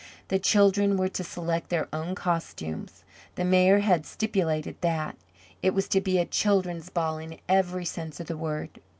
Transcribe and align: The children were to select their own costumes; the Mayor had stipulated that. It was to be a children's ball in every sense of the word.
The 0.29 0.39
children 0.39 0.97
were 0.97 1.09
to 1.09 1.23
select 1.23 1.69
their 1.69 1.87
own 1.93 2.15
costumes; 2.15 3.03
the 3.35 3.43
Mayor 3.45 3.81
had 3.81 4.07
stipulated 4.07 4.77
that. 4.81 5.15
It 5.61 5.75
was 5.75 5.87
to 5.89 6.01
be 6.01 6.17
a 6.17 6.25
children's 6.25 6.89
ball 6.89 7.19
in 7.19 7.37
every 7.47 7.85
sense 7.85 8.19
of 8.19 8.25
the 8.25 8.35
word. 8.35 8.81